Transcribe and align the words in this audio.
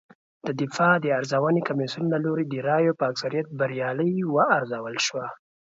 د 0.45 0.47
دفاع 0.61 0.93
د 0.99 1.05
ارزونې 1.17 1.61
کمېسیون 1.69 2.07
له 2.13 2.19
لوري 2.25 2.45
د 2.47 2.53
رایو 2.67 2.97
په 2.99 3.03
اکثریت 3.11 3.47
بریالۍ 3.59 4.11
وارزول 4.35 4.95
شوه 5.07 5.25